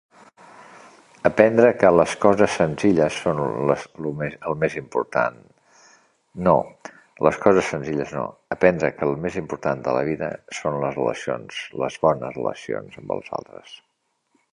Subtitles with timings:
[1.29, 5.37] Aprendre que les coses senzilles són les lo més el més important.
[6.49, 6.55] No,
[7.29, 8.25] les coses senzilles no,
[8.59, 10.31] aprendre que el més important a la vida
[10.63, 13.77] són les relacions, les bones relacions amb els altres.